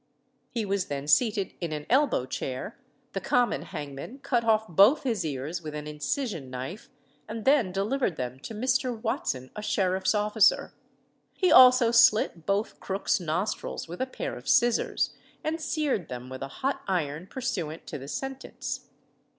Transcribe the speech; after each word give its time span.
He 0.49 0.65
was 0.65 0.85
then 0.87 1.07
seated 1.07 1.53
in 1.61 1.71
an 1.71 1.85
elbow 1.87 2.25
chair; 2.25 2.75
the 3.13 3.21
common 3.21 3.61
hangman 3.61 4.17
cut 4.23 4.43
off 4.43 4.67
both 4.67 5.03
his 5.03 5.23
ears 5.23 5.61
with 5.61 5.75
an 5.75 5.85
incision 5.85 6.49
knife, 6.49 6.89
and 7.29 7.45
then 7.45 7.71
delivered 7.71 8.15
them 8.15 8.39
to 8.39 8.55
Mr. 8.55 8.99
Watson, 8.99 9.51
a 9.55 9.61
sheriff's 9.61 10.15
officer. 10.15 10.73
He 11.35 11.51
also 11.51 11.91
slit 11.91 12.47
both 12.47 12.79
Crook's 12.79 13.19
nostrils 13.19 13.87
with 13.87 14.01
a 14.01 14.07
pair 14.07 14.35
of 14.35 14.49
scissors, 14.49 15.13
and 15.43 15.61
seared 15.61 16.07
them 16.07 16.29
with 16.29 16.41
a 16.41 16.47
hot 16.65 16.81
iron, 16.87 17.27
pursuant 17.27 17.85
to 17.85 17.99
the 17.99 18.07
sentence. 18.07 18.89